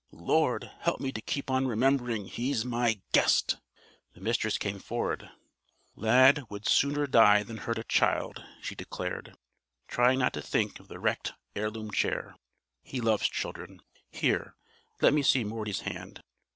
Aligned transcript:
"Lord, 0.13 0.63
help 0.79 0.99
me 0.99 1.11
to 1.11 1.21
keep 1.21 1.51
on 1.51 1.67
remembering 1.67 2.25
he's 2.25 2.65
my 2.65 3.01
GUEST!" 3.13 3.57
The 4.15 4.19
Mistress 4.21 4.57
came 4.57 4.79
forward. 4.79 5.29
"Lad 5.95 6.45
would 6.49 6.67
sooner 6.67 7.05
die 7.05 7.43
than 7.43 7.57
hurt 7.57 7.77
a 7.77 7.83
child," 7.83 8.43
she 8.63 8.73
declared, 8.73 9.35
trying 9.87 10.17
not 10.17 10.33
to 10.33 10.41
think 10.41 10.79
of 10.79 10.87
the 10.87 10.97
wrecked 10.99 11.33
heirloom 11.55 11.91
chair. 11.91 12.35
"He 12.81 12.99
loves 12.99 13.29
children. 13.29 13.79
Here, 14.09 14.55
let 15.01 15.13
me 15.13 15.21
see 15.21 15.43
Morty's 15.43 15.81
hand. 15.81 16.23